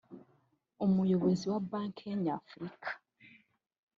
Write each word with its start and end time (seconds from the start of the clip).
umuyobozi 0.85 1.45
wa 1.51 1.59
Banki 1.69 2.07
nyafurika 2.23 2.89